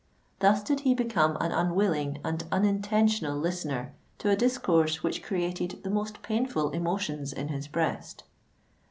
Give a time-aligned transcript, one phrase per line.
[0.39, 5.91] Thus did he become an unwilling and unintentional listener to a discourse which created the
[5.91, 8.23] most painful emotions in his breast.